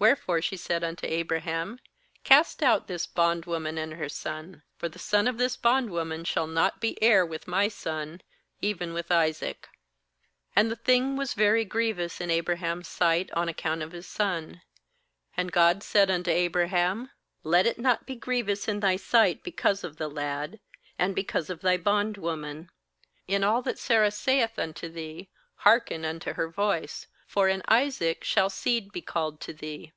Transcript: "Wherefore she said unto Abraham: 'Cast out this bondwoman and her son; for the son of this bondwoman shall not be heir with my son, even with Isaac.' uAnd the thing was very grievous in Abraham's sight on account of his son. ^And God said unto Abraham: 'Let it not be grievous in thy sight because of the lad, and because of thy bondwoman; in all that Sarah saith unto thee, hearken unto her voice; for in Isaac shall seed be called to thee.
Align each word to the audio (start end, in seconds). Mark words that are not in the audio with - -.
"Wherefore 0.00 0.40
she 0.40 0.56
said 0.56 0.84
unto 0.84 1.08
Abraham: 1.08 1.80
'Cast 2.22 2.62
out 2.62 2.86
this 2.86 3.04
bondwoman 3.04 3.76
and 3.78 3.94
her 3.94 4.08
son; 4.08 4.62
for 4.76 4.88
the 4.88 4.96
son 5.00 5.26
of 5.26 5.38
this 5.38 5.56
bondwoman 5.56 6.22
shall 6.22 6.46
not 6.46 6.80
be 6.80 6.96
heir 7.02 7.26
with 7.26 7.48
my 7.48 7.66
son, 7.66 8.20
even 8.60 8.92
with 8.94 9.10
Isaac.' 9.10 9.68
uAnd 10.56 10.68
the 10.68 10.76
thing 10.76 11.16
was 11.16 11.34
very 11.34 11.64
grievous 11.64 12.20
in 12.20 12.30
Abraham's 12.30 12.86
sight 12.86 13.28
on 13.32 13.48
account 13.48 13.82
of 13.82 13.90
his 13.90 14.06
son. 14.06 14.62
^And 15.36 15.50
God 15.50 15.82
said 15.82 16.12
unto 16.12 16.30
Abraham: 16.30 17.10
'Let 17.42 17.66
it 17.66 17.80
not 17.80 18.06
be 18.06 18.14
grievous 18.14 18.68
in 18.68 18.78
thy 18.78 18.94
sight 18.94 19.42
because 19.42 19.82
of 19.82 19.96
the 19.96 20.08
lad, 20.08 20.60
and 20.96 21.12
because 21.12 21.50
of 21.50 21.60
thy 21.60 21.76
bondwoman; 21.76 22.70
in 23.26 23.42
all 23.42 23.62
that 23.62 23.80
Sarah 23.80 24.12
saith 24.12 24.60
unto 24.60 24.88
thee, 24.88 25.28
hearken 25.64 26.04
unto 26.04 26.34
her 26.34 26.48
voice; 26.48 27.08
for 27.26 27.46
in 27.50 27.60
Isaac 27.68 28.24
shall 28.24 28.48
seed 28.48 28.90
be 28.90 29.02
called 29.02 29.38
to 29.42 29.52
thee. 29.52 29.92